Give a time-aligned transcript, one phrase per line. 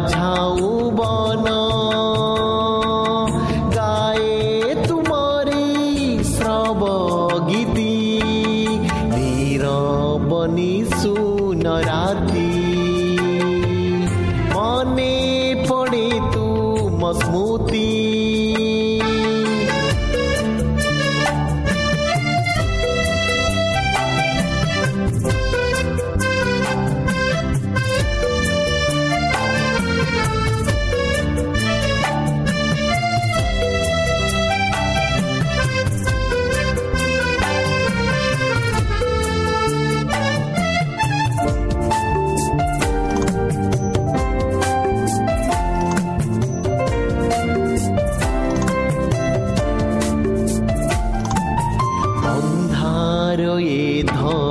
[0.00, 0.85] माझाओं
[53.36, 54.45] मारो ये धो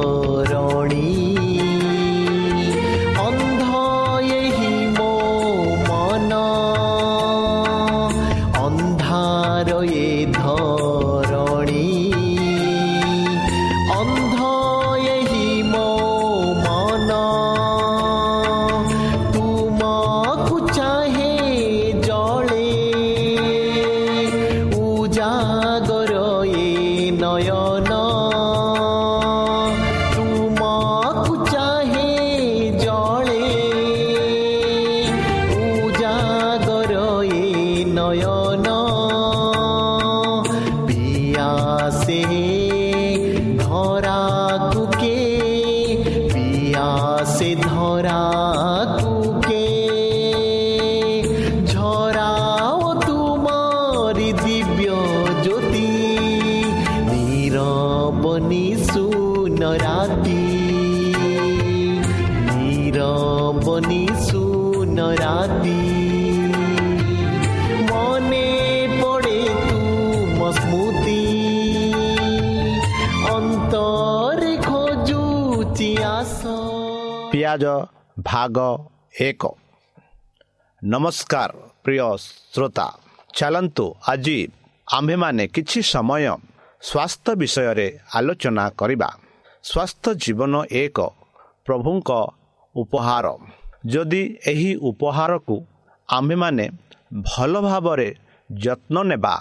[77.45, 77.65] ପିଆଜ
[78.29, 78.57] ଭାଗ
[79.21, 79.43] ଏକ
[80.81, 81.51] ନମସ୍କାର
[81.83, 82.01] ପ୍ରିୟ
[82.53, 82.87] ଶ୍ରୋତା
[83.37, 84.37] ଚାଲନ୍ତୁ ଆଜି
[84.87, 86.25] ଆମ୍ଭେମାନେ କିଛି ସମୟ
[86.81, 87.87] ସ୍ୱାସ୍ଥ୍ୟ ବିଷୟରେ
[88.17, 89.09] ଆଲୋଚନା କରିବା।
[89.63, 90.53] ସ୍ୱାସ୍ଥ୍ୟ ଜୀବନ
[90.83, 90.97] ଏକ
[91.67, 92.09] ପ୍ରଭୁଙ୍କ
[92.75, 93.27] ଉପହାର।
[93.93, 95.55] ଯଦି ଏହି ଉପହାରକୁ
[96.09, 96.65] ଆମ୍ଭେମାନେ
[97.29, 98.09] ଭଲ ଭାବରେ
[98.49, 99.35] ଯତ୍ନ ନେବା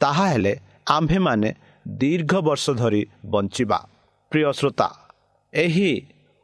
[0.00, 0.52] ତାହେଲେ
[0.96, 1.48] ଆମ୍ଭେମାନେ
[2.00, 3.02] ଦୀର୍ଘ ବର୍ଷ ଧରି
[3.32, 3.78] ବଞ୍ଚିବା।
[4.32, 4.88] ପ୍ରିୟ ଶ୍ରୋତା
[5.52, 5.90] ଏହି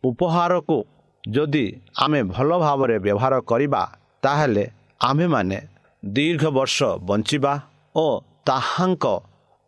[0.06, 0.76] ଉପହାରକୁ
[1.24, 1.66] ଯଦି
[2.04, 3.82] ଆମେ ଭଲ ଭାବରେ ବ୍ୟବହାର କରିବା
[4.24, 4.64] ତାହେଲେ
[5.00, 5.58] ଆମ୍ଭେମାନେ
[6.02, 7.52] ଦୀର୍ଘ ବର୍ଷ ବଞ୍ଚିବା
[7.94, 8.06] ଓ
[8.48, 9.04] ତାହାଙ୍କ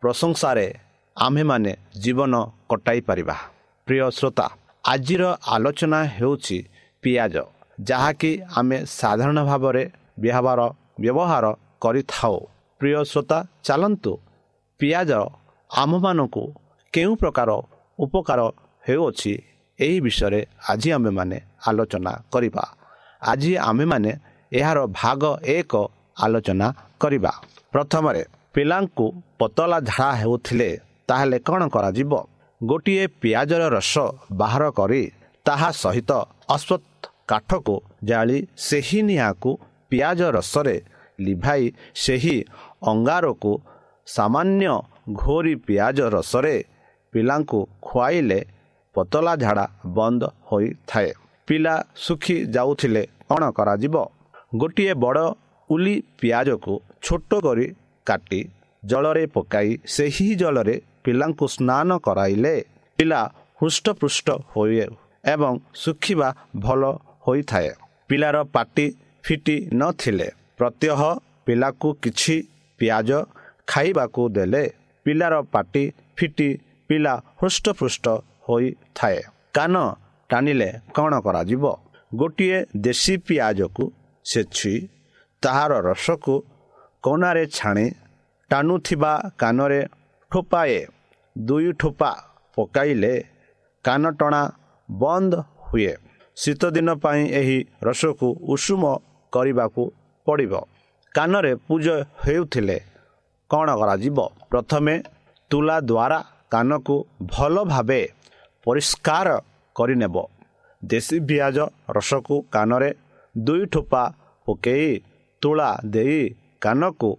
[0.03, 0.67] ପ୍ରଶଂସାରେ
[1.17, 2.35] ଆମ୍ଭେମାନେ ଜୀବନ
[2.71, 3.37] କଟାଇ ପାରିବା।
[3.87, 4.47] ପ୍ରିୟ ଶ୍ରୋତା
[4.85, 5.23] ଆଜିର
[5.55, 6.59] ଆଲୋଚନା ହେଉଛି
[7.03, 7.37] ପିଆଜ
[7.81, 9.83] ଯାହାକି ଆମେ ସାଧାରଣ ଭାବରେ
[10.23, 10.61] ବ୍ୟବହାର
[11.03, 11.45] ବ୍ୟବହାର
[11.85, 12.37] କରିଥାଉ।
[12.81, 14.13] ପ୍ରିୟ ଶ୍ରୋତା ଚାଲନ୍ତୁ
[14.81, 15.11] ପିଆଜ
[15.71, 16.43] ଆମ୍ଭମାନଙ୍କୁ
[16.95, 17.51] କେଉଁ ପ୍ରକାର
[17.99, 18.41] ଉପକାର
[18.85, 19.35] ହେଉଅଛି
[19.79, 20.41] ଏହି ବିଷୟରେ
[20.71, 21.39] ଆଜି ଆମେମାନେ
[21.69, 22.65] ଆଲୋଚନା କରିବା।
[23.23, 24.11] ଆଜି ଆମେମାନେ
[24.53, 25.23] ଏହାର ଭାଗ
[25.57, 25.73] ଏକ
[26.25, 26.67] ଆଲୋଚନା
[27.01, 27.33] କରିବା।
[27.73, 28.23] ପ୍ରଥମରେ
[28.55, 29.07] ପିଲାଙ୍କୁ
[29.39, 30.69] ପତଳା ଝାଡ଼ା ହେଉଥିଲେ
[31.09, 32.13] ତାହେଲେ କ'ଣ କରାଯିବ?
[32.61, 33.95] ଗୋଟିଏ ପିଆଜର ରସ
[34.33, 35.03] ବାହାର କରି
[35.47, 36.11] ତାହା ସହିତ
[36.57, 37.77] ଅଶ୍ୱତ କାଠକୁ
[38.09, 39.51] ଜାଳି ସେହି ନିଆଁକୁ
[39.91, 40.77] ପିଆଜ ରସରେ
[41.21, 41.63] ଲିଭାଇ
[42.05, 42.37] ସେହି
[42.91, 43.53] ଅଙ୍ଗାରକୁ
[44.07, 44.73] ସାମାନ୍ୟ
[45.21, 46.57] ଘୋରି ପିଆଜ ରସରେ
[47.13, 48.41] ପିଲାଙ୍କୁ ଖୁଆଇଲେ
[48.99, 49.65] ପତଳା ଝାଡ଼ା
[49.97, 51.11] ବନ୍ଦ ହୋଇଥାଏ।
[51.49, 51.75] ପିଲା
[52.05, 53.97] ଶୁଖି ଯାଉଥିଲେ କ'ଣ କରାଯିବ?
[54.61, 55.25] ଗୋଟିଏ ବଡ଼
[55.71, 56.75] ଉଲି ପିଆଜକୁ
[57.05, 57.67] ଛୋଟ କରି
[58.07, 58.41] କାଟି
[58.83, 62.55] ଜଳରେ ପକାଇ ସେହି ଜଳରେ ପିଲାଙ୍କୁ ସ୍ନାନ କରାଇଲେ।
[62.99, 63.21] ପିଲା
[63.61, 64.87] ହୃଷ୍ଟପୃଷ୍ଟ ହୁଏ
[65.33, 65.53] ଏବଂ
[65.83, 66.29] ଶୁଖିବା
[66.65, 66.83] ଭଲ
[67.27, 67.71] ହୋଇଥାଏ।
[68.09, 68.87] ପିଲାର ପାଟି
[69.25, 70.29] ଫିଟି ନଥିଲେ
[70.59, 71.01] ପ୍ରତ୍ୟହ
[71.47, 72.37] ପିଲାକୁ କିଛି
[72.81, 73.11] ପିଆଜ
[73.71, 74.65] ଖାଇବାକୁ ଦେଲେ।
[75.07, 75.85] ପିଲାର ପାଟି
[76.17, 76.49] ଫିଟି
[76.91, 78.07] ପିଲା ହୃଷ୍ଟପୃଷ୍ଟ
[78.49, 79.19] ହୋଇଥାଏ।
[79.55, 79.75] କାନ
[80.31, 81.65] ଟାଣିଲେ କ'ଣ କରାଯିବ?
[82.13, 83.85] ଗୋଟିଏ ଦେଶୀ ପିଆଜକୁ
[84.25, 84.73] ସେଛି
[85.43, 86.35] ତାହାର ରସକୁ
[87.05, 87.87] କନାରେ ଛାଣି
[88.51, 89.81] ଟାଣୁଥିବା କାନରେ
[90.31, 90.79] ଠୋପାଏ।
[91.37, 92.11] ଦୁଇ ଠୋପା
[92.57, 93.15] ପକାଇଲେ
[93.85, 94.43] କାନ ଟଣା
[94.89, 95.33] ବନ୍ଦ
[95.67, 95.93] ହୁଏ।
[96.37, 98.83] ଶୀତଦିନ ପାଇଁ ଏହି ରସକୁ ଉଷୁମ
[99.33, 99.83] କରିବାକୁ
[100.27, 100.53] ପଡ଼ିବ।
[101.15, 101.87] କାନରେ ପୂଜ
[102.25, 102.79] ହେଉଥିଲେ
[103.51, 104.19] କ'ଣ କରାଯିବ?
[104.51, 104.95] ପ୍ରଥମେ
[105.51, 106.19] ତୁଲା ଦ୍ୱାରା
[106.53, 106.97] କାନକୁ
[107.33, 108.01] ଭଲ ଭାବେ
[108.69, 109.29] ପରିଷ୍କାର
[109.77, 110.17] କରିନେବ
[110.83, 111.59] ଦେଶୀ ପିଆଜ
[111.97, 112.91] ରସକୁ କାନରେ
[113.35, 114.03] ଦୁଇ ଠୋପା
[114.47, 114.89] ପକାଇ
[115.43, 116.21] ତୁଳା ଦେଇ
[116.61, 117.11] କାନକୁ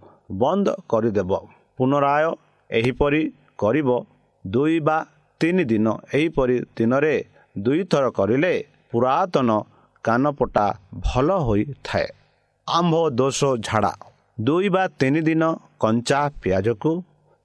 [0.42, 1.32] ବନ୍ଦ କରିଦେବ।
[1.78, 2.26] ପୁନରାୟ
[2.70, 3.22] ଏହିପରି
[3.58, 3.90] କରିବ
[4.46, 4.98] ଦୁଇ ବା
[5.42, 7.16] ତିନି ଦିନ। ଏହିପରି ଦିନରେ
[7.56, 8.54] ଦୁଇଥର କରିଲେ
[8.92, 9.50] ପୁରାତନ
[10.04, 10.66] କାନପଟା
[11.06, 12.08] ଭଲ ହୋଇଥାଏ।
[12.68, 13.94] ଆମ୍ଭ ଦୋଷ ଝାଡ଼ା।
[14.38, 15.44] ଦୁଇ ବା ତିନି ଦିନ
[15.80, 16.92] କଞ୍ଚା ପିଆଜକୁ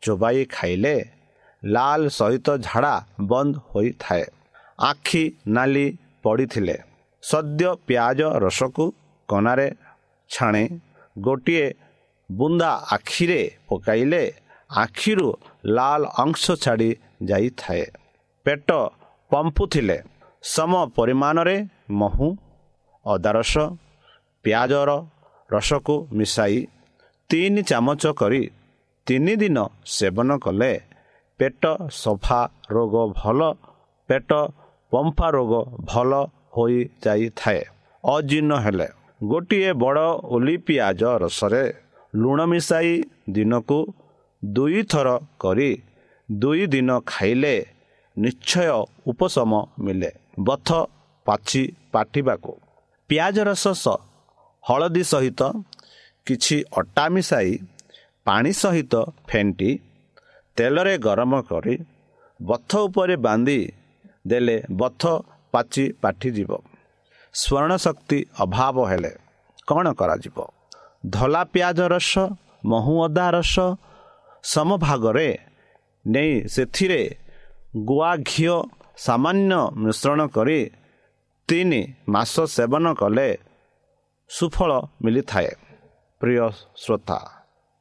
[0.02, 0.94] ଚୋବାଇ ଖାଇଲେ
[1.74, 2.94] ଲାଲ ସହିତ ଝାଡ଼ା
[3.30, 4.24] ବନ୍ଦ ହୋଇଥାଏ।
[4.80, 5.86] ଆଖି ନାଲି
[6.22, 6.76] ପଡ଼ିଥିଲେ।
[7.22, 8.84] ସଦ୍ୟ ପିଆଜ ରସକୁ
[9.28, 9.68] କନାରେ
[10.30, 10.64] ଛାଣି।
[11.18, 11.66] ଗୋଟିଏ
[12.30, 14.22] ବୁନ୍ଦା ଆଖିରେ ପକାଇଲେ
[14.70, 15.28] ଆଖିରୁ
[15.66, 16.90] ଲାଲ ଅଂଶ ଛାଡ଼ି
[17.22, 17.84] ଯାଇଥାଏ।
[18.46, 18.68] ପେଟ
[19.30, 19.98] ପମ୍ପୁଥିଲେ।
[20.42, 21.56] ସମ ପରିମାଣରେ
[21.90, 22.28] ମହୁ
[23.06, 23.54] ଅଦା ରସ
[24.44, 24.90] ପିଆଜର
[25.50, 26.58] ରସକୁ ମିଶାଇ
[27.30, 28.42] ତିନି ଚାମଚ କରି
[29.06, 30.72] ତିନି ଦିନ ସେବନ କଲେ
[31.40, 31.62] ପେଟ
[32.02, 33.40] ସଫା ରୋଗ ଭଲ
[34.08, 34.30] ପେଟ
[34.92, 35.52] ପମ୍ଫା ରୋଗ
[35.90, 36.12] ଭଲ
[36.54, 37.62] ହୋଇଯାଇଥାଏ।
[38.04, 38.88] ଅଜୀର୍ଣ୍ଣ ହେଲେ।
[39.22, 41.64] ଗୋଟିଏ ବଡ଼ ଓଲି ପିଆଜ ରସରେ
[42.14, 42.92] ଲୁଣ ମିଶାଇ
[43.34, 43.78] ଦିନକୁ
[44.42, 45.08] ଦୁଇଥର
[45.40, 45.70] କରି
[46.28, 47.54] ଦୁଇ ଦିନ ଖାଇଲେ
[48.16, 48.68] ନିଶ୍ଚୟ
[49.10, 49.52] ଉପଶମ
[49.84, 50.10] ମିଳେ
[50.40, 50.68] ବଥ
[51.26, 51.62] ପାଛି
[51.92, 52.52] ପାଠିବାକୁ
[53.10, 53.86] ପିଆଜ ରସ
[54.64, 55.42] ହଳଦୀ ସହିତ
[56.26, 57.50] କିଛି ଅଟା ମିଶାଇ
[58.26, 58.94] ପାଣି ସହିତ
[59.28, 59.70] ଫେଣ୍ଟି
[60.56, 61.74] ତେଲରେ ଗରମ କରି
[62.40, 63.60] ବଥ ଉପରେ ବାନ୍ଧି
[64.26, 65.02] ଦେଲେ ବଥ
[65.52, 66.50] ପାଚି ପାଠିଯିବ
[67.34, 69.12] ସ୍ମରଣ ଶକ୍ତି ଅଭାବ ହେଲେ
[69.68, 70.38] କ'ଣ କରାଯିବ?
[71.14, 72.12] ଧଳା ପିଆଜ ରସ
[72.70, 73.56] ମହୁ ଅଦା ରସ
[74.44, 75.28] ସମଭାଗରେ
[76.04, 77.02] ନେଇ ସେଥିରେ
[77.88, 78.56] ଗୁଆ ଘିଅ
[78.96, 80.60] ସାମାନ୍ୟ ମିଶ୍ରଣ କରି
[81.48, 83.28] ତିନି ମାସ ସେବନ କଲେ
[84.30, 84.70] ସୁଫଳ
[85.04, 85.50] ମିଳିଥାଏ।
[86.20, 86.40] ପ୍ରିୟ
[86.82, 87.18] ଶ୍ରୋତା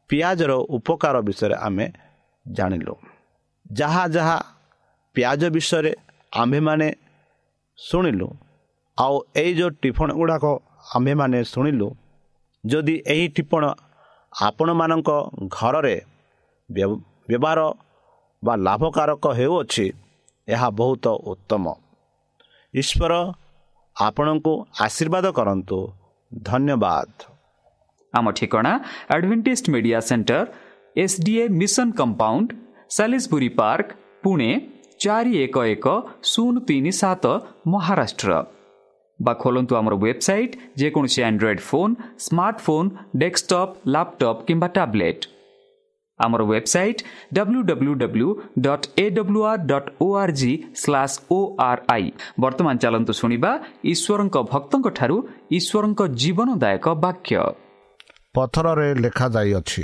[0.09, 1.85] ପିଆଜର ଉପକାର ବିଷୟରେ ଆମେ
[2.45, 2.95] ଜାଣିଲୁ।
[3.73, 4.37] ଯାହା ଯାହା
[5.15, 5.91] ପିଆଜ ବିଷୟରେ
[6.33, 6.87] ଆମ୍ଭେମାନେ
[7.79, 8.27] ଶୁଣିଲୁ
[8.97, 10.45] ଆଉ ଏଇ ଯେଉଁ ଟିଫଣ ଗୁଡ଼ାକ
[10.95, 11.87] ଆମ୍ଭେମାନେ ଶୁଣିଲୁ
[12.63, 13.63] ଯଦି ଏହି ଟିପଣ
[14.33, 15.09] ଆପଣମାନଙ୍କ
[15.51, 15.95] ଘରରେ
[16.69, 17.59] ବ୍ୟବହାର
[18.43, 19.85] ବା ଲାଭକାରକ ହେଉଅଛି
[20.47, 21.65] ଏହା ବହୁତ ଉତ୍ତମ।
[22.73, 23.13] ଈଶ୍ୱର
[23.95, 25.79] ଆପଣଙ୍କୁ ଆଶୀର୍ବାଦ କରନ୍ତୁ।
[26.31, 27.09] ଧନ୍ୟବାଦ।
[28.13, 28.71] ଆମ ଠିକଣା
[29.13, 30.39] Adventist Media Centre
[30.95, 32.47] S D A Mission Compound
[32.89, 33.87] Salisbury Park
[34.23, 34.49] Pune
[34.99, 35.87] ଚାରି ଏକ ଏକ
[36.31, 37.25] ଶୂନ ତିନି ସାତ
[37.67, 38.31] ମହାରାଷ୍ଟ୍ର
[39.19, 41.93] ବା ଖୋଲନ୍ତୁ ଆମର ୱେବସାଇଟ୍ ଯେକୌଣସି Android phone
[42.25, 42.89] smartphone
[43.21, 45.23] desktop laptop କିମ୍ବା ଟ୍ୟାବ୍ଲେଟ୍
[46.19, 47.01] ଆମର website
[47.33, 48.29] W W W
[48.65, 52.05] dot A W R dot O R G slash O R I
[52.39, 53.51] ବର୍ତ୍ତମାନ ଚାଲନ୍ତୁ ଶୁଣିବା
[53.93, 55.17] ଈଶ୍ୱରଙ୍କ ଭକ୍ତଙ୍କଠାରୁ
[55.57, 57.35] ଈଶ୍ୱରଙ୍କ ଜୀବନଦାୟକ ବାକ୍ୟ
[58.35, 59.83] ପଥରରେ ଲେଖାଯାଇଅଛି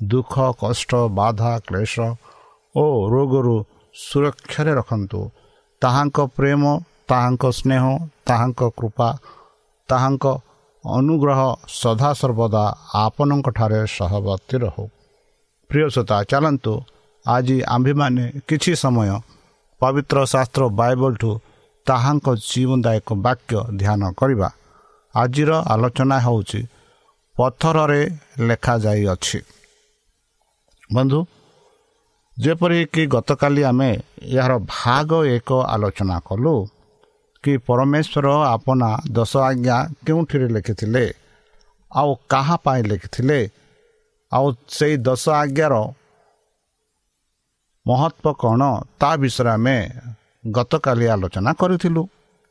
[0.00, 1.94] ଦୁଃଖ କଷ୍ଟ ବାଧା କ୍ଲେଶ
[2.76, 3.56] ଓ ରୋଗରୁ
[3.94, 5.20] ସୁରକ୍ଷାରେ ରଖନ୍ତୁ।
[5.82, 6.62] ତାହାଙ୍କ ପ୍ରେମ
[7.10, 7.84] ତାହାଙ୍କ ସ୍ନେହ
[8.26, 9.08] ତାହାଙ୍କ କୃପା
[9.88, 10.26] ତାହାଙ୍କ
[10.84, 11.40] ଅନୁଗ୍ରହ
[11.80, 12.64] ସଦାସର୍ବଦା
[12.94, 14.84] ଆପଣଙ୍କଠାରେ ସହବର୍ତ୍ତୀ ରହୁ।
[15.70, 16.74] ପ୍ରିୟସତା ଚାଲନ୍ତୁ।
[17.26, 19.10] ଆଜି ଆମ୍ଭେମାନେ କିଛି ସମୟ
[19.80, 21.30] ପବିତ୍ର ଶାସ୍ତ୍ର ବାଇବଲଠୁ
[21.86, 24.48] ତାହାଙ୍କ ଜୀବନଦାୟକ ବାକ୍ୟ ଧ୍ୟାନ କରିବା।
[25.14, 26.60] ଆଜିର ଆଲୋଚନା ହେଉଛି
[27.36, 28.02] ପଥରରେ
[28.48, 29.38] ଲେଖାଯାଇଅଛି।
[30.90, 31.18] ବନ୍ଧୁ
[32.36, 33.90] ଯେପରିକି ଗତକାଲି ଆମେ
[34.34, 36.54] ଏହାର ଭାଗ ଏକ ଆଲୋଚନା କଲୁ
[37.44, 39.76] କି ପରମେଶ୍ୱର ଆପଣା ଦଶ ଆଜ୍ଞା
[40.06, 41.04] କେଉଁଠିରେ ଲେଖିଥିଲେ
[41.92, 43.40] ଆଉ କାହା ପାଇଁ ଲେଖିଥିଲେ
[44.32, 45.74] ଆଉ ସେଇ ଦଶ ଆଜ୍ଞାର
[47.86, 48.62] ମହତ୍ଵ କ'ଣ
[49.00, 49.76] ତା ବିଷୟରେ ଆମେ
[50.56, 52.02] ଗତକାଲି ଆଲୋଚନା କରିଥିଲୁ।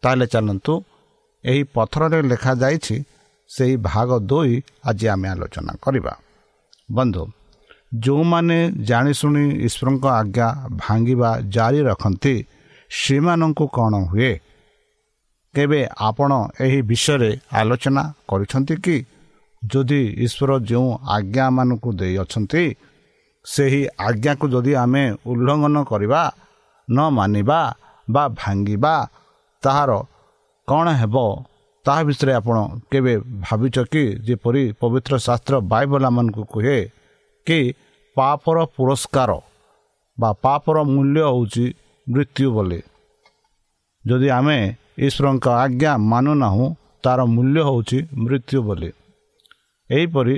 [0.04, 0.74] ତାହେଲେ ଚାଲନ୍ତୁ
[1.44, 2.96] ଏହି ପଥରରେ ଲେଖାଯାଇଛି
[3.50, 4.54] ସେହି ଭାଗ ଦୁଇ
[4.86, 6.14] ଆଜି ଆମେ ଆଲୋଚନା କରିବା।
[6.90, 7.24] ବନ୍ଧୁ
[7.92, 10.48] ଯେଉଁମାନେ ଜାଣିଶୁଣି ଈଶ୍ୱରଙ୍କ ଆଜ୍ଞା
[10.82, 12.36] ଭାଙ୍ଗିବା ଜାରି ରଖନ୍ତି
[12.92, 14.32] ସେମାନଙ୍କୁ କ'ଣ ହୁଏ?
[15.54, 18.98] କେବେ ଆପଣ ଏହି ବିଷୟରେ ଆଲୋଚନା କରିଛନ୍ତି କି?
[19.64, 22.64] ଯଦି ଈଶ୍ୱର ଯେଉଁ ଆଜ୍ଞାମାନଙ୍କୁ ଦେଇଅଛନ୍ତି
[23.46, 26.22] ସେହି ଆଜ୍ଞାକୁ ଯଦି ଆମେ ଉଲ୍ଲଙ୍ଘନ କରିବା
[26.88, 27.60] ନ ମାନିବା
[28.08, 28.96] ବା ଭାଙ୍ଗିବା
[29.64, 29.92] ତାହାର
[30.68, 31.16] କ'ଣ ହେବ?
[31.86, 32.58] ତାହା ବିଷୟରେ ଆପଣ
[32.92, 33.14] କେବେ
[33.46, 34.04] ଭାବିଛ କି?
[34.28, 36.78] ଯେପରି ପବିତ୍ର ଶାସ୍ତ୍ର ବାଇବଲ ଆମମାନଙ୍କୁ କୁହେ
[37.48, 37.60] କି
[38.18, 39.32] ପାପର ପୁରସ୍କାର
[40.18, 41.66] ବା ପାପର ମୂଲ୍ୟ ହେଉଛି
[42.08, 42.80] ମୃତ୍ୟୁ ବୋଲି।
[44.06, 44.58] ଯଦି ଆମେ
[44.98, 46.66] ଈଶ୍ୱରଙ୍କ ଆଜ୍ଞା ମାନୁନାହୁଁ
[47.04, 48.92] ତା'ର ମୂଲ୍ୟ ହେଉଛି ମୃତ୍ୟୁ ବୋଲି।
[49.90, 50.36] ଏହିପରି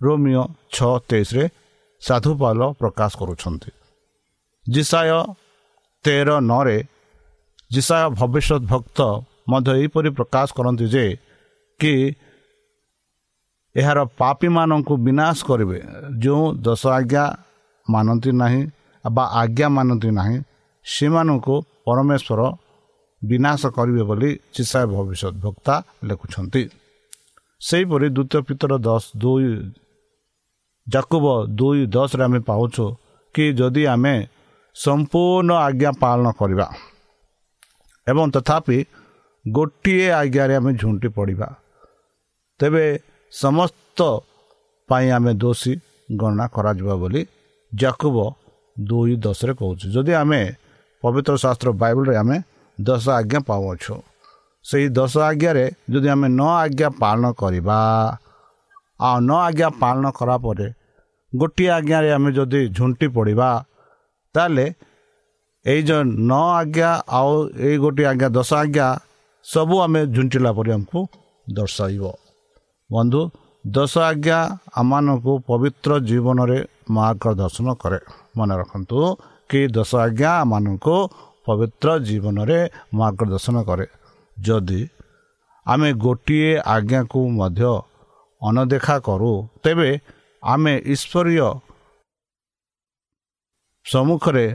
[0.00, 0.42] ରୋମିଓ
[0.74, 1.44] ଛଅ ତେଇଶରେ
[2.02, 3.70] ସାଧୁପାଲ ପ୍ରକାଶ କରୁଛନ୍ତି।
[4.66, 5.18] ଜିସାୟ
[6.04, 6.78] ତେର ନଅରେ
[7.70, 8.98] ଜିସାୟ ଭବିଷ୍ୟତ ଭକ୍ତ
[9.48, 11.06] ମଧ୍ୟ ଏହିପରି ପ୍ରକାଶ କରନ୍ତି ଯେ
[11.80, 11.94] କି
[13.74, 15.78] ଏହାର ପାପୀମାନଙ୍କୁ ବିନାଶ କରିବେ।
[16.22, 17.24] ଯେଉଁ ଦଶ ଆଜ୍ଞା
[17.86, 18.62] ମାନନ୍ତି ନାହିଁ
[19.04, 20.36] ବା ଆଜ୍ଞା ମାନନ୍ତି ନାହିଁ
[20.86, 21.54] ସେମାନଙ୍କୁ
[21.86, 22.40] ପରମେଶ୍ୱର
[23.22, 25.74] ବିନାଶ କରିବେ ବୋଲି ଚିସାୟ ଭବିଷ୍ୟତ ଭକ୍ତା
[26.08, 26.62] ଲେଖୁଛନ୍ତି।
[27.60, 29.46] ସେହିପରି ଦ୍ୱିତୀୟ ପିତର ଦଶ ଦୁଇ
[30.86, 31.24] ଜାକୁବ
[31.58, 32.84] ଦୁଇ ଦଶରେ ଆମେ ପାଉଛୁ
[33.34, 34.14] କି ଯଦି ଆମେ
[34.76, 36.66] ସମ୍ପୂର୍ଣ୍ଣ ଆଜ୍ଞା ପାଳନ କରିବା
[38.06, 38.78] ଏବଂ ତଥାପି
[39.44, 41.48] ଗୋଟିଏ ଆଜ୍ଞାରେ ଆମେ ଝୁଣ୍ଟି ପଡ଼ିବା
[42.60, 42.84] ତେବେ
[43.42, 43.98] ସମସ୍ତ
[44.88, 45.72] ପାଇଁ ଆମେ ଦୋଷୀ
[46.20, 47.22] ଗଣନା କରାଯିବ ବୋଲି
[47.72, 48.16] ଜାକୁବ
[48.88, 50.40] ଦୁଇ ଦଶରେ କହୁଛୁ। ଯଦି ଆମେ
[51.02, 52.36] ପବିତ୍ର ଶାସ୍ତ୍ର ବାଇବଲରେ ଆମେ
[52.78, 53.94] ଦଶ ଆଜ୍ଞା ପାଉଅଛୁ
[54.64, 57.78] ସେହି ଦଶ ଆଜ୍ଞାରେ ଯଦି ଆମେ ନ ଆଜ୍ଞା ପାଳନ କରିବା
[59.06, 60.68] ଆଉ ନ ଆଜ୍ଞା ପାଳନ କଲା ପରେ
[61.32, 63.48] ଗୋଟିଏ ଆଜ୍ଞାରେ ଆମେ ଯଦି ଝୁଣ୍ଟି ପଡ଼ିବା
[64.34, 64.66] ତାହେଲେ
[65.64, 67.32] ଏଇ ଯେଉଁ ନଅ ଆଜ୍ଞା ଆଉ
[67.66, 68.86] ଏଇ ଗୋଟିଏ ଆଜ୍ଞା ଦଶ ଆଜ୍ଞା
[69.44, 70.98] ସବୁ ଆମେ ଝୁଣ୍ଟିଲା ପରେ ଆମକୁ
[71.56, 72.04] ଦର୍ଶାଇବ।
[72.90, 73.20] ବନ୍ଧୁ
[73.64, 74.38] ଦଶ ଆଜ୍ଞା
[74.80, 76.58] ଆମମାନଙ୍କୁ ପବିତ୍ର ଜୀବନରେ
[76.96, 77.98] ମାର୍ଗଦର୍ଶନ କରେ।
[78.36, 78.98] ମନେ ରଖନ୍ତୁ
[79.50, 80.96] କି ଦଶ ଆଜ୍ଞା ଆମମାନଙ୍କୁ
[81.46, 82.58] ପବିତ୍ର ଜୀବନରେ
[82.98, 83.86] ମାର୍ଗଦର୍ଶନ କରେ।
[84.36, 84.80] ଯଦି
[85.66, 87.72] ଆମେ ଗୋଟିଏ ଆଜ୍ଞାକୁ ମଧ୍ୟ
[88.42, 89.90] ଅନଦେଖା କରୁ ତେବେ
[90.42, 91.48] ଆମେ ଈଶ୍ୱରୀୟ
[93.86, 94.46] ସମ୍ମୁଖରେ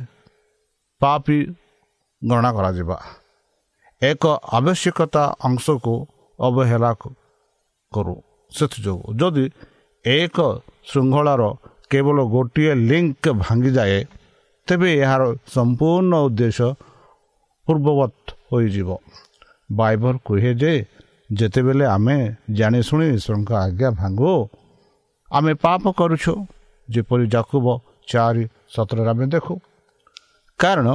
[1.01, 1.39] ପାପି
[2.21, 2.97] ଗଣନା କରାଯିବା।
[4.01, 4.23] ଏକ
[4.57, 5.93] ଆବଶ୍ୟକତା ଅଂଶକୁ
[6.39, 6.91] ଅବହେଳା
[7.91, 8.15] କରୁ।
[8.51, 9.45] ସେଥିଯୋଗୁଁ ଯଦି
[10.05, 10.37] ଏକ
[10.89, 11.43] ଶୃଙ୍ଖଳାର
[11.89, 13.99] କେବଳ ଗୋଟିଏ ଲିଙ୍କ ଭାଙ୍ଗିଯାଏ
[14.67, 15.21] ତେବେ ଏହାର
[15.55, 16.67] ସମ୍ପୂର୍ଣ୍ଣ ଉଦ୍ଦେଶ୍ୟ
[17.67, 18.13] ପୂର୍ବବତ
[18.49, 18.89] ହୋଇଯିବ।
[19.71, 20.73] ବାଇବଲ କୁହେ ଯେ
[21.37, 22.17] ଯେତେବେଳେ ଆମେ
[22.59, 24.33] ଜାଣିଶୁଣି ଈଶ୍ୱରଙ୍କ ଆଜ୍ଞା ଭାଙ୍ଗୁ
[25.29, 26.33] ଆମେ ପାପ କରୁଛୁ।
[26.89, 27.65] ଯେପରି ଯାକୁବ
[28.11, 28.43] ଚାରି
[28.73, 29.53] ସତରରେ ଆମେ ଦେଖୁ।
[30.59, 30.87] କାରଣ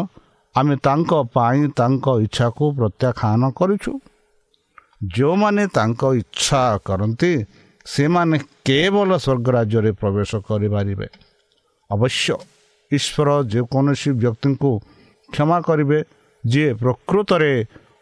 [0.55, 3.93] ଆମେ ତାଙ୍କ ପାଇଁ ତାଙ୍କ ଇଚ୍ଛାକୁ ପ୍ରତ୍ୟାଖ୍ୟାନ କରୁଛୁ।
[5.01, 7.33] ଯେଉଁମାନେ ତାଙ୍କ ଇଚ୍ଛା କରନ୍ତି
[7.87, 8.37] ସେମାନେ
[8.67, 11.07] କେବଳ ସ୍ୱର୍ଗ ରାଜ୍ୟରେ ପ୍ରବେଶ କରିପାରିବେ।
[11.91, 12.35] ଅବଶ୍ୟ
[12.93, 14.71] ଈଶ୍ୱର ଯେକୌଣସି ବ୍ୟକ୍ତିଙ୍କୁ
[15.33, 15.99] କ୍ଷମା କରିବେ
[16.45, 17.53] ଯିଏ ପ୍ରକୃତରେ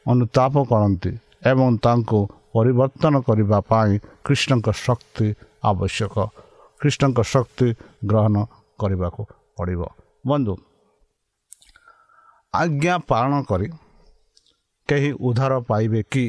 [0.06, 1.12] ଅନୁତାପ କରନ୍ତି
[1.50, 2.18] ଏବଂ ତାଙ୍କୁ
[2.54, 3.92] ପରିବର୍ତ୍ତନ କରିବା ପାଇଁ
[4.24, 5.26] କୃଷ୍ଣଙ୍କ ଶକ୍ତି
[5.64, 6.16] ଆବଶ୍ୟକ।
[6.80, 7.68] କୃଷ୍ଣଙ୍କ ଶକ୍ତି
[8.10, 8.36] ଗ୍ରହଣ
[8.78, 9.22] କରିବାକୁ
[9.56, 9.82] ପଡ଼ିବ।
[10.26, 10.54] ବନ୍ଧୁ
[12.54, 13.68] ଆଜ୍ଞା ପାଳନ କରି
[14.88, 16.26] କେହି ଉଦ୍ଧାର ପାଇବେ କି?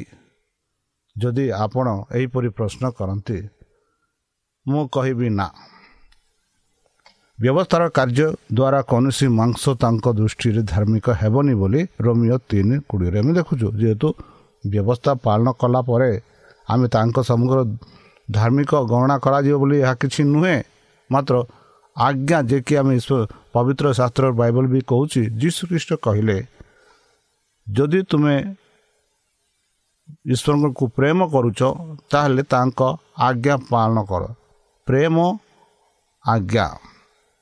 [1.15, 3.37] ଯଦି ଆପଣ ଏହିପରି ପ୍ରଶ୍ନ କରନ୍ତି
[4.65, 5.47] ମୁଁ କହିବି ନା।
[7.39, 8.27] ବ୍ୟବସ୍ଥାର କାର୍ଯ୍ୟ
[8.57, 14.07] ଦ୍ୱାରା କୌଣସି ମାଂସ ତାଙ୍କ ଦୃଷ୍ଟିରେ ଧାର୍ମିକ ହେବନି ବୋଲି ରୋମିଓ ତିନି କୋଡ଼ିଏରେ ଆମେ ଦେଖୁଛୁ। ଯେହେତୁ
[14.63, 16.11] ବ୍ୟବସ୍ଥା ପାଳନ କଲା ପରେ
[16.67, 17.57] ଆମେ ତାଙ୍କ ସମଗ୍ର
[18.27, 20.57] ଧାର୍ମିକ ଗଣନା କରାଯିବ ବୋଲି ଏହା କିଛି ନୁହେଁ।
[21.09, 21.35] ମାତ୍ର
[21.95, 22.95] ଆଜ୍ଞା ଯେ କି ଆମେ
[23.53, 26.37] ପବିତ୍ର ଶାସ୍ତ୍ର ବାଇବଲ ବି କହୁଛି ଯୀଶୁଖ୍ରୀଷ୍ଟ କହିଲେ
[27.67, 28.35] ଯଦି ତୁମେ
[30.33, 31.59] ଈଶ୍ୱରଙ୍କୁ ପ୍ରେମ କରୁଛ
[32.11, 32.79] ତାହେଲେ ତାଙ୍କ
[33.27, 34.23] ଆଜ୍ଞା ପାଳନ କର।
[34.87, 35.15] ପ୍ରେମ
[36.25, 36.67] ଆଜ୍ଞା।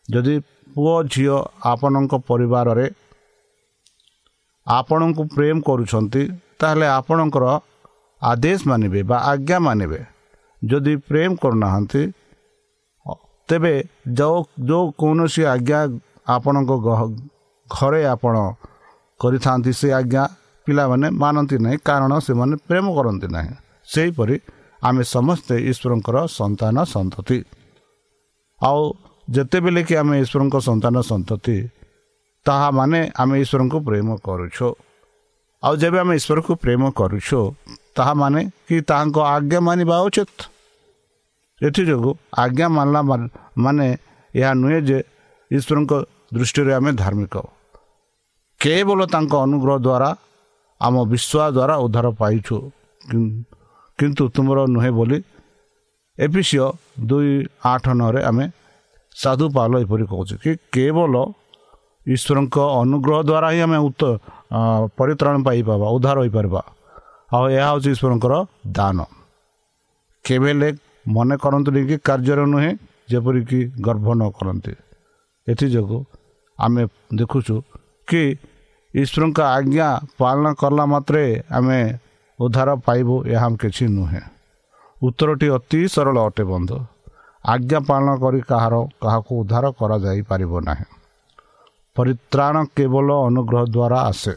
[0.09, 0.35] ଯଦି
[0.75, 1.37] ପୁଅ ଝିଅ
[1.71, 2.85] ଆପଣଙ୍କ ପରିବାରରେ
[4.67, 6.23] ଆପଣଙ୍କୁ ପ୍ରେମ କରୁଛନ୍ତି
[6.59, 7.45] ତାହେଲେ ଆପଣଙ୍କର
[8.21, 10.01] ଆଦେଶ ମାନିବେ ବା ଆଜ୍ଞା ମାନିବେ।
[10.61, 12.01] ଯଦି ପ୍ରେମ କରୁନାହାନ୍ତି
[13.49, 13.73] ତେବେ
[14.17, 14.37] ଯେଉଁ
[14.67, 15.79] ଯେଉଁ କୌଣସି ଆଜ୍ଞା
[16.35, 16.71] ଆପଣଙ୍କ
[17.69, 18.35] ଘରେ ଆପଣ
[19.19, 20.23] କରିଥାନ୍ତି ସେ ଆଜ୍ଞା
[20.65, 23.53] ପିଲାମାନେ ମାନନ୍ତି ନାହିଁ କାରଣ ସେମାନେ ପ୍ରେମ କରନ୍ତି ନାହିଁ।
[23.93, 24.35] ସେହିପରି
[24.81, 27.37] ଆମେ ସମସ୍ତେ ଈଶ୍ୱରଙ୍କର ସନ୍ତାନ ସନ୍ତତି।
[28.61, 28.81] ଆଉ
[29.27, 31.57] ଯେତେବେଳେ କି ଆମେ ଈଶ୍ୱରଙ୍କ ସନ୍ତାନ ସନ୍ତତି
[32.45, 34.67] ତାହା ମାନେ ଆମେ ଈଶ୍ୱରଙ୍କୁ ପ୍ରେମ କରୁଛୁ।
[35.63, 37.39] ଆଉ ଯେବେ ଆମେ ଈଶ୍ୱରକୁ ପ୍ରେମ କରୁଛୁ
[37.95, 40.37] ତାହା ମାନେ କି ତାହାଙ୍କ ଆଜ୍ଞା ମାନିବା ଉଚିତ।
[41.61, 42.11] ଏଥିଯୋଗୁଁ
[42.43, 43.01] ଆଜ୍ଞା ମାନିଲା
[43.63, 43.87] ମାନେ
[44.33, 44.97] ଏହା ନୁହେଁ ଯେ
[45.51, 45.91] ଈଶ୍ୱରଙ୍କ
[46.35, 47.35] ଦୃଷ୍ଟିରେ ଆମେ ଧାର୍ମିକ।
[48.61, 50.09] କେବଳ ତାଙ୍କ ଅନୁଗ୍ରହ ଦ୍ୱାରା
[50.85, 52.55] ଆମ ବିଶ୍ୱାସ ଦ୍ୱାରା ଉଦ୍ଧାର ପାଇଛୁ।
[53.99, 55.17] କିନ୍ତୁ ତୁମର ନୁହେଁ ବୋଲି
[56.17, 56.67] ଏପିସିଓ
[57.09, 57.31] ଦୁଇ
[57.71, 58.45] ଆଠ ନଅରେ ଆମେ
[59.15, 61.13] ସାଧୁ ପାଲ ଏପରି କହୁଛୁ କି କେବଳ
[62.05, 64.01] ଈଶ୍ୱରଙ୍କ ଅନୁଗ୍ରହ ଦ୍ୱାରା ହିଁ ଆମେ ଉତ୍ତ
[64.97, 66.61] ପରିତ୍ରାଣ ପାଇପାରିବା ଉଦ୍ଧାର ହୋଇପାରିବା।
[67.35, 68.33] ଆଉ ଏହା ହେଉଛି ଈଶ୍ୱରଙ୍କର
[68.77, 68.97] ଦାନ।
[70.25, 70.69] କେବେ ହେଲେ
[71.15, 72.71] ମନେ କରନ୍ତୁନି କି କାର୍ଯ୍ୟରେ ନୁହେଁ
[73.11, 74.73] ଯେପରିକି ଗର୍ଭ ନ କରନ୍ତି।
[75.47, 75.99] ଏଥିଯୋଗୁଁ
[76.59, 76.83] ଆମେ
[77.19, 77.55] ଦେଖୁଛୁ
[78.09, 78.21] କି
[78.95, 81.93] ଈଶ୍ୱରଙ୍କ ଆଜ୍ଞା ପାଳନ କଲା ମାତ୍ରେ ଆମେ
[82.39, 84.21] ଉଦ୍ଧାର ପାଇବୁ ଏହା କିଛି ନୁହେଁ।
[85.03, 86.77] ଉତ୍ତରଟି ଅତି ସରଳ ଅଟେ ବନ୍ଧୁ।
[87.45, 90.85] ଆଜ୍ଞା ପାଳନ କରି କାହାର କାହାକୁ ଉଦ୍ଧାର କରାଯାଇପାରିବ ନାହିଁ।
[91.95, 94.33] ପରିତ୍ରାଣ କେବଳ ଅନୁଗ୍ରହ ଦ୍ୱାରା ଆସେ।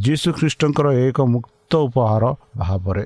[0.00, 3.04] ଯୀଶୁଖ୍ରୀଷ୍ଟଙ୍କର ଏକ ମୁକ୍ତ ଉପହାର ଭାବରେ।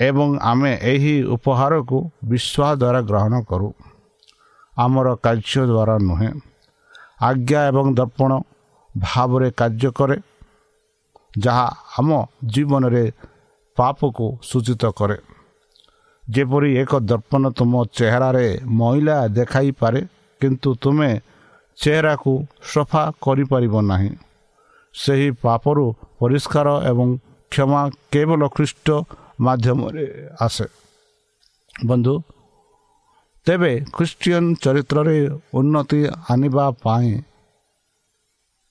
[0.00, 3.74] ଏବଂ ଆମେ ଏହି ଉପହାରକୁ ବିଶ୍ୱାସ ଦ୍ୱାରା ଗ୍ରହଣ କରୁ।
[4.78, 6.32] ଆମର କାର୍ଯ୍ୟ ଦ୍ୱାରା ନୁହେଁ।
[7.20, 8.40] ଆଜ୍ଞା ଏବଂ ଦର୍ପଣ
[8.98, 10.16] ଭାବରେ କାର୍ଯ୍ୟ କରେ
[11.38, 11.66] ଯାହା
[11.98, 12.10] ଆମ
[12.52, 13.04] ଜୀବନରେ
[13.76, 15.18] ପାପକୁ ସୂଚିତ କରେ
[16.24, 18.46] ଯେପରି ଏକ ଦର୍ପଣ ତୁମ ଚେହେରାରେ
[18.78, 20.00] ମଇଳା ଦେଖାଇପାରେ
[20.40, 21.10] କିନ୍ତୁ ତୁମେ
[21.78, 22.32] ଚେହେରାକୁ
[22.64, 24.12] ସଫା କରିପାରିବ ନାହିଁ
[24.94, 25.84] ସେହି ପାପରୁ
[26.18, 27.08] ପରିଷ୍କାର ଏବଂ
[27.52, 27.82] କ୍ଷମା
[28.12, 28.86] କେବଳ ଖ୍ରୀଷ୍ଟ
[29.40, 30.04] ମାଧ୍ୟମରେ
[30.40, 30.66] ଆସେ
[31.74, 32.14] ବନ୍ଧୁ
[33.46, 35.16] ତେବେ ଖ୍ରୀଷ୍ଟିଆନ ଚରିତ୍ରରେ
[35.54, 37.12] ଉନ୍ନତି ଆଣିବା ପାଇଁ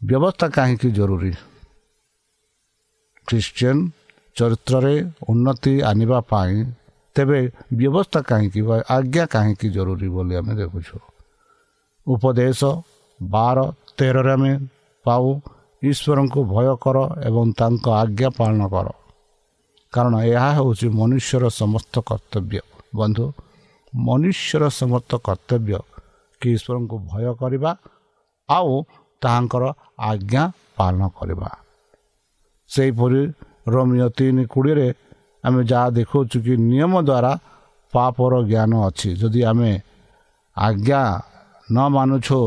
[0.01, 1.33] ବ୍ୟବସ୍ଥା କାହିଁକି ଜରୁରୀ?
[3.27, 3.77] ଖ୍ରୀଷ୍ଟିଆନ
[4.35, 4.95] ଚରିତ୍ରରେ
[5.29, 6.55] ଉନ୍ନତି ଆଣିବା ପାଇଁ
[7.15, 7.39] ତେବେ
[7.73, 10.97] ବ୍ୟବସ୍ଥା କାହିଁକି ବା ଆଜ୍ଞା କାହିଁକି ଜରୁରୀ ବୋଲି ଆମେ ଦେଖୁଛୁ।
[12.07, 12.61] ଉପଦେଶ
[13.21, 13.57] ବାର
[13.97, 14.51] ତେରରେ ଆମେ
[15.05, 15.25] ପାଉ
[15.83, 18.87] ଈଶ୍ୱରଙ୍କୁ ଭୟ କର ଏବଂ ତାଙ୍କ ଆଜ୍ଞା ପାଳନ କର।
[19.93, 22.59] କାରଣ ଏହା ହେଉଛି ମନୁଷ୍ୟର ସମସ୍ତ କର୍ତ୍ତବ୍ୟ।
[22.95, 23.25] ବନ୍ଧୁ
[23.93, 25.79] ମନୁଷ୍ୟର ସମସ୍ତ କର୍ତ୍ତବ୍ୟ
[26.41, 27.71] କି ଈଶ୍ୱରଙ୍କୁ ଭୟ କରିବା
[28.49, 28.71] ଆଉ
[29.21, 29.63] ତାହାଙ୍କର
[30.09, 30.43] ଆଜ୍ଞା
[30.77, 31.49] ପାଳନ କରିବା।
[32.69, 33.21] ସେହିପରି
[33.73, 34.87] ରୋମିଓ ତିନି କୋଡ଼ିଏରେ
[35.45, 37.31] ଆମେ ଯାହା ଦେଖାଉଛୁ କି ନିୟମ ଦ୍ୱାରା
[37.93, 39.71] ପାପର ଜ୍ଞାନ ଅଛି। ଯଦି ଆମେ
[40.57, 41.01] ଆଜ୍ଞା
[41.69, 42.39] ନ ମାନୁଛୁ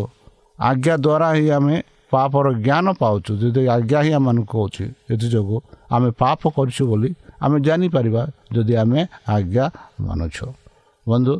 [0.60, 1.76] ଆଜ୍ଞା ଦ୍ୱାରା ହିଁ ଆମେ
[2.12, 5.58] ପାପର ଜ୍ଞାନ ପାଉଛୁ। ଯଦି ଆଜ୍ଞା ହିଁ ଆମମାନଙ୍କୁ କହୁଛି ଏଥିଯୋଗୁଁ
[5.94, 7.10] ଆମେ ପାପ କରିଛୁ ବୋଲି
[7.44, 8.22] ଆମେ ଜାଣିପାରିବା
[8.54, 9.00] ଯଦି ଆମେ
[9.36, 9.64] ଆଜ୍ଞା
[10.06, 10.46] ମାନୁଛୁ।
[11.06, 11.34] ବନ୍ଧୁ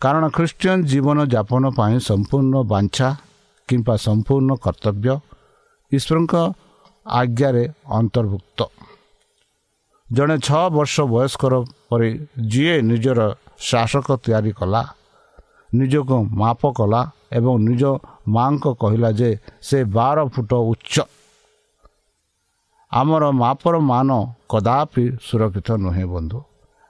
[0.00, 3.08] କାରଣ ଖ୍ରୀଷ୍ଟିଆନ ଜୀବନଯାପନ ପାଇଁ ସମ୍ପୂର୍ଣ୍ଣ ବାଞ୍ଛା
[3.68, 5.14] କିମ୍ବା ସମ୍ପୂର୍ଣ୍ଣ କର୍ତ୍ତବ୍ୟ
[5.92, 6.34] ଈଶ୍ୱରଙ୍କ
[7.20, 7.64] ଆଜ୍ଞାରେ
[7.98, 8.58] ଅନ୍ତର୍ଭୁକ୍ତ।
[10.08, 11.54] ଜଣେ ଛଅ ବର୍ଷ ବୟସ୍କର
[11.88, 12.08] ପରେ
[12.52, 13.20] ଯିଏ ନିଜର
[13.68, 14.82] ଶାସକ ତିଆରି କଲା
[15.70, 17.00] ନିଜକୁ ମାପ କଲା
[17.38, 17.82] ଏବଂ ନିଜ
[18.34, 19.30] ମାଆଙ୍କ କହିଲା ଯେ
[19.66, 20.94] ସେ ବାର ଫୁଟ ଉଚ୍ଚ।
[22.92, 24.10] ଆମର ମାପର ମାନ
[24.52, 26.38] କଦାପି ସୁରକ୍ଷିତ ନୁହେଁ ବନ୍ଧୁ।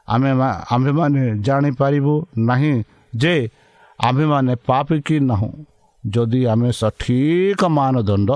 [0.09, 0.31] ଆମେ
[0.75, 2.15] ଆମ୍ଭେମାନେ ଜାଣିପାରିବୁ
[2.49, 2.75] ନାହିଁ
[3.17, 3.35] ଯେ
[3.99, 5.53] ଆମ୍ଭେମାନେ ପାପି କି ନାହୁଁ।
[6.15, 8.31] ଯଦି ଆମେ ସଠିକ ମାନଦଣ୍ଡ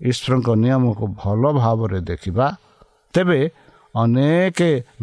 [0.00, 2.46] ଈଶ୍ୱରଙ୍କ ନିୟମକୁ ଭଲ ଭାବରେ ଦେଖିବା
[3.14, 3.40] ତେବେ
[3.94, 4.58] ଅନେକ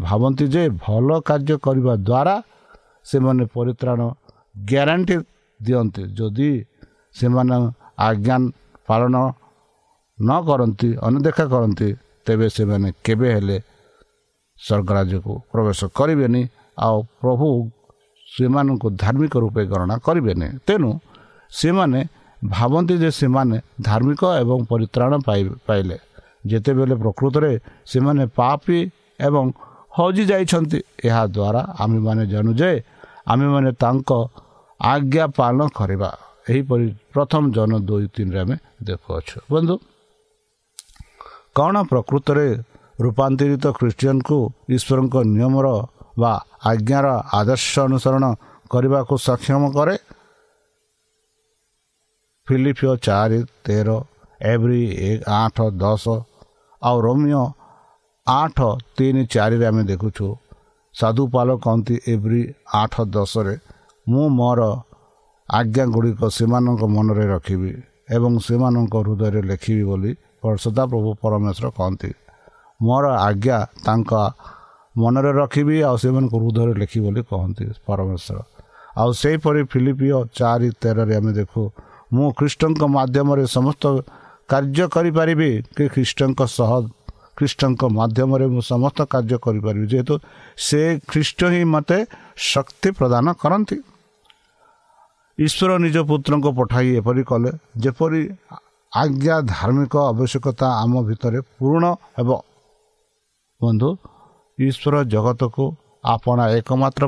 [0.06, 2.36] ଭାବନ୍ତି ଯେ ଭଲ କାର୍ଯ୍ୟ କରିବା ଦ୍ୱାରା
[3.10, 4.00] ସେମାନେ ପରିତ୍ରାଣ
[4.70, 5.16] ଗ୍ୟାରେଣ୍ଟି
[5.60, 6.52] ଦିଅନ୍ତି। ଯଦି
[7.16, 7.56] ସେମାନେ
[8.08, 8.38] ଆଜ୍ଞା
[8.88, 9.16] ପାଳନ
[10.18, 11.90] ନ କରନ୍ତି ଅନଦେଖା କରନ୍ତି
[12.26, 13.58] ତେବେ ସେମାନେ କେବେ ହେଲେ
[14.60, 16.42] ସ୍ୱର୍ଗରାଜ୍ୟକୁ ପ୍ରବେଶ କରିବେନି
[16.78, 17.48] ଆଉ ପ୍ରଭୁ
[18.28, 20.90] ସେମାନଙ୍କୁ ଧାର୍ମିକ ରୂପେ ଗଣନା କରିବେନି। ତେଣୁ
[21.52, 22.00] ସେମାନେ
[22.40, 23.58] ଭାବନ୍ତି ଯେ ସେମାନେ
[23.88, 25.12] ଧାର୍ମିକ ଏବଂ ପରିତ୍ରାଣ
[25.68, 25.98] ପାଇଲେ।
[26.50, 27.52] ଯେତେବେଳେ ପ୍ରକୃତରେ
[27.92, 28.80] ସେମାନେ ପାପି
[29.28, 29.46] ଏବଂ
[29.98, 32.72] ହଜି ଯାଇଛନ୍ତି ଏହାଦ୍ୱାରା ଆମେମାନେ ଜାଣୁ ଯେ
[33.32, 34.10] ଆମେମାନେ ତାଙ୍କ
[34.80, 36.10] ଆଜ୍ଞା ପାଳନ କରିବା।
[36.50, 38.56] ଏହିପରି ପ୍ରଥମ ଜନ ଦୁଇ ତିନିରେ ଆମେ
[38.88, 39.76] ଦେଖୁଅଛୁ। ବନ୍ଧୁ
[41.58, 42.48] କ'ଣ ପ୍ରକୃତରେ
[43.04, 44.38] ରୂପାନ୍ତରିତ ଖ୍ରୀଷ୍ଟିଆନକୁ
[44.76, 45.68] ଈଶ୍ୱରଙ୍କ ନିୟମର
[46.22, 46.34] ବା
[46.72, 47.08] ଆଜ୍ଞାର
[47.40, 48.26] ଆଦର୍ଶ ଅନୁସରଣ
[48.72, 49.96] କରିବାକୁ ସକ୍ଷମ କରେ?
[52.50, 53.90] ଫିଲିପିଓ ଚାରି ତେର
[54.42, 54.82] ଏଭ୍ରି
[55.38, 56.06] ଆଠ ଦଶ
[56.82, 57.44] ଆଉ ରୋମିଓ
[58.28, 58.58] ଆଠ
[58.98, 60.28] ତିନି ଚାରିରେ ଆମେ ଦେଖୁଛୁ
[60.96, 62.42] ସାଧୁପାଲ କହନ୍ତି ଏଭ୍ରି
[62.82, 63.56] ଆଠ ଦଶରେ
[64.08, 64.62] ମୁଁ ମୋର
[65.50, 67.72] ଆଜ୍ଞା ଗୁଡ଼ିକ ସେମାନଙ୍କ ମନରେ ରଖିବି
[68.16, 70.12] ଏବଂ ସେମାନଙ୍କ ହୃଦୟରେ ଲେଖିବି ବୋଲି
[70.64, 72.12] ସଦାପ୍ରଭୁ ପରମେଶ୍ୱର କହନ୍ତି।
[72.80, 74.12] ମୋର ଆଜ୍ଞା ତାଙ୍କ
[74.96, 78.38] ମନରେ ରଖିବି ଆଉ ସେମାନଙ୍କୁ ହୃଦୟରେ ଲେଖିବି ବୋଲି କହନ୍ତି ପରମେଶ୍ୱର।
[79.00, 81.62] ଆଉ ସେହିପରି ଫିଲିପିଓ ଚାରି ତେରରେ ଆମେ ଦେଖୁ
[82.12, 83.84] ମୁଁ ଖ୍ରୀଷ୍ଟଙ୍କ ମାଧ୍ୟମରେ ସମସ୍ତ
[84.52, 86.72] କାର୍ଯ୍ୟ କରିପାରିବି କି ଖ୍ରୀଷ୍ଟଙ୍କ ସହ
[87.38, 90.14] ଖ୍ରୀଷ୍ଟଙ୍କ ମାଧ୍ୟମରେ ମୁଁ ସମସ୍ତ କାର୍ଯ୍ୟ କରିପାରିବି। ଯେହେତୁ
[90.66, 91.98] ସେ ଖ୍ରୀଷ୍ଟ ହିଁ ମୋତେ
[92.52, 93.78] ଶକ୍ତି ପ୍ରଦାନ କରନ୍ତି।
[95.38, 97.52] ଈଶ୍ୱର ନିଜ ପୁତ୍ରଙ୍କୁ ପଠାଇ ଏପରି କଲେ
[97.84, 98.22] ଯେପରି
[98.92, 101.84] ଆଜ୍ଞା ଧାର୍ମିକ ଆବଶ୍ୟକତା ଆମ ଭିତରେ ପୂରଣ
[102.18, 102.30] ହେବ।
[103.62, 103.90] ବନ୍ଧୁ
[104.58, 105.64] ଈଶ୍ୱର ଜଗତକୁ
[106.16, 107.04] ଆପଣା ଏକମାତ୍ର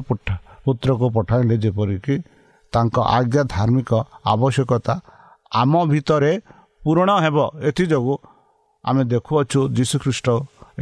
[0.66, 2.16] ପୁତ୍ରକୁ ପଠାଇଲେ ଯେପରିକି
[2.74, 3.92] ତାଙ୍କ ଆଜ୍ଞା ଧାର୍ମିକ
[4.34, 4.94] ଆବଶ୍ୟକତା
[5.62, 6.34] ଆମ ଭିତରେ
[6.82, 7.38] ପୂରଣ ହେବ
[7.70, 8.16] ଏଥିଯୋଗୁଁ
[8.84, 10.28] ଆମେ ଦେଖୁଅଛୁ ଯୀଶୁଖ୍ରୀଷ୍ଟ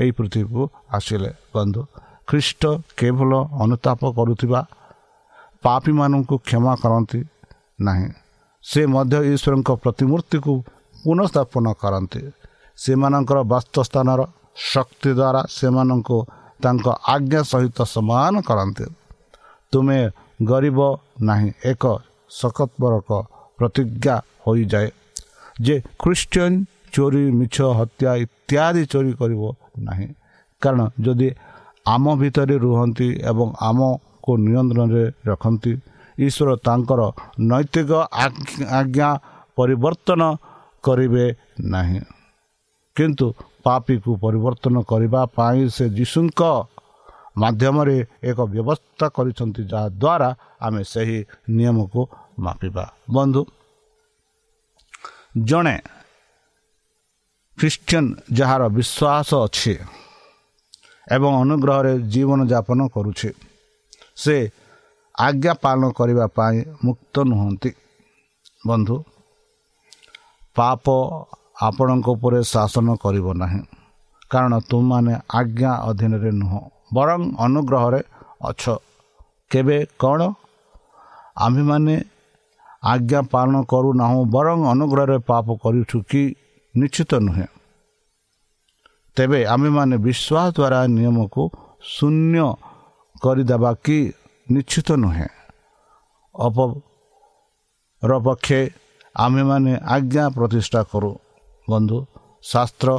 [0.02, 0.64] ଏହି ପୃଥିବୀକୁ
[0.98, 1.82] ଆସିଲେ। ବନ୍ଧୁ
[2.28, 2.64] ଖ୍ରୀଷ୍ଟ
[3.00, 3.32] କେବଳ
[3.64, 4.60] ଅନୁତାପ କରୁଥିବା
[5.64, 7.20] ପାପୀମାନଙ୍କୁ କ୍ଷମା କରନ୍ତି
[7.88, 8.08] ନାହିଁ।
[8.64, 10.54] ସେ ମଧ୍ୟ ଈଶ୍ୱରଙ୍କ ପ୍ରତିମୂର୍ତ୍ତିକୁ
[11.04, 12.22] ପୁନଃସ୍ଥାପନ କରନ୍ତି।
[12.78, 14.22] ସେମାନଙ୍କର ବାସ୍ତସ୍ଥାନର
[14.72, 16.18] ଶକ୍ତି ଦ୍ୱାରା ସେମାନଙ୍କୁ
[16.64, 18.86] ତାଙ୍କ ଆଜ୍ଞା ସହିତ ସମାନ କରନ୍ତି।
[19.72, 20.00] ତୁମେ
[20.40, 20.80] ଗରିବ
[21.22, 21.84] ନାହିଁ। ଏକ
[22.32, 23.10] ସକତ୍ବରକ
[23.58, 24.88] ପ୍ରତିଜ୍ଞା ହୋଇଯାଏ
[25.66, 26.54] ଯେ ଖ୍ରୀଷ୍ଟିଆନ
[26.94, 29.44] ଚୋରି ମିଛ ହତ୍ୟା ଇତ୍ୟାଦି ଚୋରି କରିବ
[29.88, 30.08] ନାହିଁ।
[30.62, 31.30] କାରଣ ଯଦି
[31.86, 35.74] ଆମ ଭିତରେ ରୁହନ୍ତି ଏବଂ ଆମକୁ ନିୟନ୍ତ୍ରଣରେ ରଖନ୍ତି
[36.18, 37.02] ଈଶ୍ୱର ତାଙ୍କର
[37.50, 37.92] ନୈତିକ
[38.80, 39.10] ଆଜ୍ଞା
[39.58, 40.22] ପରିବର୍ତ୍ତନ
[40.84, 41.26] କରିବେ
[41.74, 42.02] ନାହିଁ।
[42.96, 43.28] କିନ୍ତୁ
[43.66, 46.42] ପାପିକୁ ପରିବର୍ତ୍ତନ କରିବା ପାଇଁ ସେ ଯୀଶୁଙ୍କ
[47.42, 47.98] ମାଧ୍ୟମରେ
[48.30, 50.30] ଏକ ବ୍ୟବସ୍ଥା କରିଛନ୍ତି ଯାହାଦ୍ୱାରା
[50.66, 51.20] ଆମେ ସେହି
[51.58, 52.02] ନିୟମକୁ
[52.46, 53.42] ମାପିବା। ବନ୍ଧୁ
[55.50, 55.76] ଜଣେ
[57.58, 58.06] ଖ୍ରୀଷ୍ଟିଆନ
[58.40, 59.74] ଯାହାର ବିଶ୍ୱାସ ଅଛି
[61.08, 63.30] ଏବଂ ଅନୁଗ୍ରହରେ ଜୀବନଯାପନ କରୁଛି
[64.22, 64.36] ସେ
[65.16, 67.72] ଆଜ୍ଞା ପାଳନ କରିବା ପାଇଁ ମୁକ୍ତ ନୁହନ୍ତି।
[68.68, 68.96] ବନ୍ଧୁ
[70.56, 70.86] ପାପ
[71.68, 73.62] ଆପଣଙ୍କ ଉପରେ ଶାସନ କରିବ ନାହିଁ
[74.32, 76.62] କାରଣ ତୁମମାନେ ଆଜ୍ଞା ଅଧୀନରେ ନୁହଁ।
[76.94, 78.02] ବରଂ ଅନୁଗ୍ରହରେ
[78.50, 78.64] ଅଛ।
[79.52, 80.22] କେବେ କ'ଣ?
[81.46, 81.96] ଆମ୍ଭେମାନେ
[82.84, 86.24] ଆଜ୍ଞା ପାଳନ କରୁନାହୁଁ ବରଂ ଅନୁଗ୍ରହରେ ପାପ କରୁଛୁ କି
[86.76, 87.48] ନିଶ୍ଚିତ ନୁହେଁ।
[89.16, 91.44] ତେବେ ଆମେମାନେ ବିଶ୍ୱାସ ଦ୍ୱାରା ନିୟମକୁ
[91.96, 92.46] ଶୂନ୍ୟ
[93.24, 94.00] କରିଦେବା କି
[94.52, 95.28] ନିଶ୍ଚିତ ନୁହେଁ।
[98.02, 98.62] ଅପରପକ୍ଷେ
[99.16, 101.12] ଆମେମାନେ ଆଜ୍ଞା ପ୍ରତିଷ୍ଠା କରୁ।
[101.70, 101.98] ବନ୍ଧୁ
[102.52, 102.90] ଶାସ୍ତ୍ର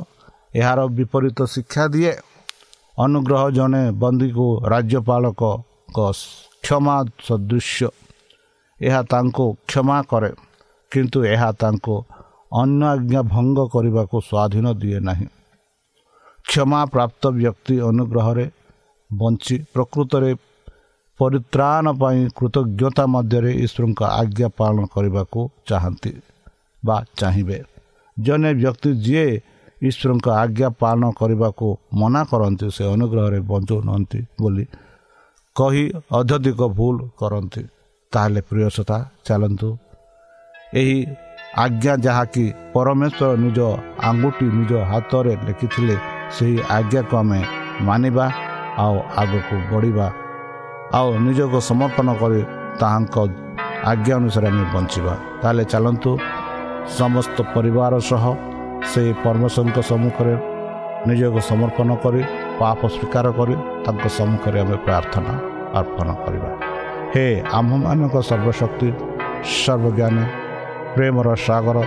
[0.60, 2.12] ଏହାର ବିପରୀତ ଶିକ୍ଷା ଦିଏ।
[2.98, 5.42] ଅନୁଗ୍ରହ ଜଣେ ବନ୍ଦୀକୁ ରାଜ୍ୟପାଳକ
[6.62, 7.88] କ୍ଷମା ସଦୃଶ୍ୟ।
[8.80, 10.30] ଏହା ତାଙ୍କୁ କ୍ଷମା କରେ
[10.92, 11.94] କିନ୍ତୁ ଏହା ତାଙ୍କୁ
[12.52, 15.26] ଅନ୍ୟ ଆଜ୍ଞା ଭଙ୍ଗ କରିବାକୁ ସ୍ୱାଧୀନ ଦିଏ ନାହିଁ।
[16.48, 18.46] କ୍ଷମା ପ୍ରାପ୍ତ ବ୍ୟକ୍ତି ଅନୁଗ୍ରହରେ
[19.10, 20.30] ବଞ୍ଚି ପ୍ରକୃତରେ
[21.20, 26.12] ପରିତ୍ରାଣ ପାଇଁ କୃତଜ୍ଞତା ମଧ୍ୟରେ ଈଶ୍ୱରଙ୍କ ଆଜ୍ଞା ପାଳନ କରିବାକୁ ଚାହାନ୍ତି
[26.82, 27.58] ବା ଚାହିଁବେ।
[28.16, 29.28] ଜଣେ ବ୍ୟକ୍ତି ଯିଏ
[29.82, 31.66] ଈଶ୍ୱରଙ୍କ ଆଜ୍ଞା ପାଳନ କରିବାକୁ
[32.00, 34.64] ମନା କରନ୍ତି ସେ ଅନୁଗ୍ରହରେ ବଞ୍ଚୁନାହାନ୍ତି ବୋଲି
[35.56, 35.84] କହି
[36.18, 37.62] ଅତ୍ୟଧିକ ଭୁଲ କରନ୍ତି।
[38.12, 39.68] ତାହେଲେ ପ୍ରିୟସତା ଚାଲନ୍ତୁ।
[40.80, 40.98] ଏହି
[41.64, 43.58] ଆଜ୍ଞା ଯାହାକି ପରମେଶ୍ୱର ନିଜ
[44.08, 45.96] ଆଙ୍ଗୁଠି ନିଜ ହାତରେ ଲେଖିଥିଲେ
[46.36, 47.40] ସେହି ଆଜ୍ଞାକୁ ଆମେ
[47.86, 48.26] ମାନିବା
[48.84, 50.06] ଆଉ ଆଗକୁ ବଢ଼ିବା
[50.98, 52.40] ଆଉ ନିଜକୁ ସମର୍ପଣ କରି
[52.80, 53.16] ତାହାଙ୍କ
[53.90, 56.12] ଆଜ୍ଞା ଅନୁସାରେ ଆମେ ବଞ୍ଚିବା। ତାହେଲେ ଚାଲନ୍ତୁ।
[56.98, 58.24] ସମସ୍ତ ପରିବାର ସହ
[58.82, 60.34] ସେହି ପରମେଶ୍ୱରଙ୍କ ସମ୍ମୁଖରେ
[61.08, 62.20] ନିଜକୁ ସମର୍ପଣ କରି
[62.60, 65.32] ପାପ ସ୍ୱୀକାର କରି ତାଙ୍କ ସମ୍ମୁଖରେ ଆମେ ପ୍ରାର୍ଥନା
[65.80, 66.50] ଅର୍ପଣ କରିବା
[67.12, 67.26] ହେ
[67.58, 68.88] ଆମ୍ଭମାନଙ୍କ ସର୍ବଶକ୍ତି
[69.56, 70.24] ସର୍ବଜ୍ଞାନୀ
[70.94, 71.78] ପ୍ରେମର ସାଗର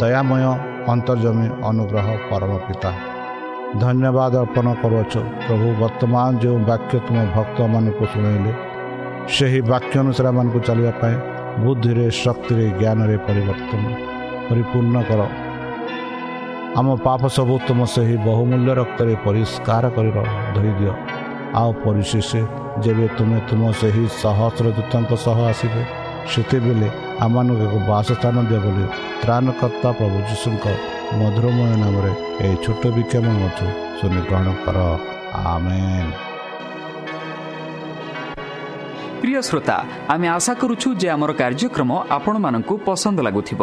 [0.00, 0.44] ଦୟାମୟ
[0.92, 2.90] ଅନ୍ତର୍ଜମୀ ଅନୁଗ୍ରହ ପରମ ପିତା
[3.80, 8.52] ଧନ୍ୟବାଦ ଅର୍ପଣ କରୁଅଛୁ ପ୍ରଭୁ ବର୍ତ୍ତମାନ ଯେଉଁ ବାକ୍ୟ ତୁମ ଭକ୍ତମାନଙ୍କୁ ଶୁଣାଇଲେ
[9.34, 11.16] ସେହି ବାକ୍ୟ ଅନୁସାରେ ମାନଙ୍କୁ ଚାଲିବା ପାଇଁ
[11.64, 13.82] ବୁଦ୍ଧିରେ ଶକ୍ତିରେ ଜ୍ଞାନରେ ପରିବର୍ତ୍ତନ
[14.48, 15.20] ପରିପୂର୍ଣ୍ଣ କର
[16.78, 20.16] ଆମ ପାପ ସବୁ ତୁମ ସେହି ବହୁମୂଲ୍ୟ ରକ୍ତରେ ପରିଷ୍କାର କରିବ
[20.56, 20.92] ଧରିଦିଅ
[21.60, 22.30] ଆଉ ପରିଶେଷ
[22.84, 25.82] ଯେବେ ତୁମେ ତୁମ ସେହି ସହସ୍ର ଦୂତଙ୍କ ସହ ଆସିବେ
[26.32, 26.88] ସେତେବେଳେ
[27.24, 28.84] ଆମମାନଙ୍କୁ ଏକ ବାସସ୍ଥାନ ଦିଅ ବୋଲି
[29.22, 30.64] ତ୍ରାଣକର୍ତ୍ତା ପ୍ରଭୁ ଯୀଶୁଙ୍କ
[31.20, 32.12] ମଧୁରମୟ ନାମରେ
[32.44, 33.60] ଏହି ଛୋଟ ବିକ୍ଷମ ମଧ୍ୟ
[33.98, 34.78] ସୁନିଗ୍ରହଣ କର।
[39.20, 39.76] ପ୍ରିୟ ଶ୍ରୋତା
[40.12, 43.62] ଆମେ ଆଶା କରୁଛୁ ଯେ ଆମର କାର୍ଯ୍ୟକ୍ରମ ଆପଣମାନଙ୍କୁ ପସନ୍ଦ ଲାଗୁଥିବ।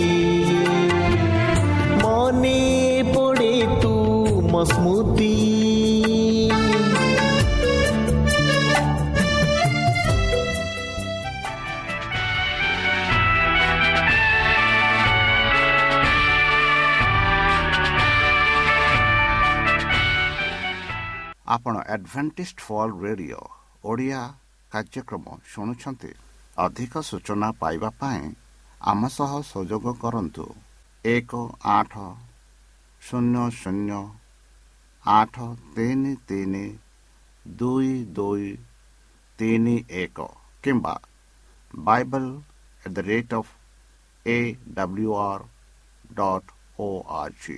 [21.47, 23.41] ଆପଣ ଆଡ଼ଭେଣ୍ଟିସ୍ଡ ଫଲ୍ ରେଡ଼ିଓ
[23.85, 24.21] ଓଡ଼ିଆ
[24.71, 26.11] କାର୍ଯ୍ୟକ୍ରମ ଶୁଣୁଛନ୍ତି
[26.57, 28.25] ଅଧିକ ସୂଚନା ପାଇବା ପାଇଁ
[28.81, 30.45] ଆମ ସହ ସଂଯୋଗ କରନ୍ତୁ
[31.05, 31.93] ଏକ ଆଠ
[33.01, 33.99] ଶୂନ୍ୟ ଶୂନ୍ୟ
[35.03, 36.65] ଆଠ ତିନି ତିନି
[37.45, 38.49] ଦୁଇ ଦୁଇ
[39.39, 40.27] ତିନି ଏକ
[40.63, 40.95] କିମ୍ବା
[41.83, 42.29] Bible
[42.83, 43.51] at the rate of
[44.25, 44.37] A
[44.73, 45.45] W R
[46.15, 47.57] dot O R G